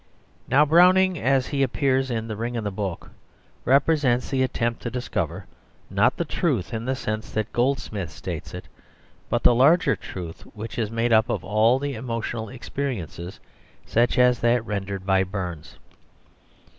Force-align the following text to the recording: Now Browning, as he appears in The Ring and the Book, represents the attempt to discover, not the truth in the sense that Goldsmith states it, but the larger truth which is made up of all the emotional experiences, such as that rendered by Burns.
Now 0.47 0.65
Browning, 0.65 1.19
as 1.19 1.45
he 1.45 1.61
appears 1.61 2.09
in 2.09 2.27
The 2.27 2.35
Ring 2.35 2.57
and 2.57 2.65
the 2.65 2.71
Book, 2.71 3.11
represents 3.65 4.31
the 4.31 4.41
attempt 4.41 4.81
to 4.81 4.89
discover, 4.89 5.45
not 5.91 6.17
the 6.17 6.25
truth 6.25 6.73
in 6.73 6.85
the 6.85 6.95
sense 6.95 7.29
that 7.33 7.53
Goldsmith 7.53 8.09
states 8.09 8.55
it, 8.55 8.67
but 9.29 9.43
the 9.43 9.53
larger 9.53 9.95
truth 9.95 10.41
which 10.55 10.79
is 10.79 10.89
made 10.89 11.13
up 11.13 11.29
of 11.29 11.43
all 11.43 11.77
the 11.77 11.93
emotional 11.93 12.49
experiences, 12.49 13.39
such 13.85 14.17
as 14.17 14.39
that 14.39 14.65
rendered 14.65 15.05
by 15.05 15.23
Burns. 15.23 15.75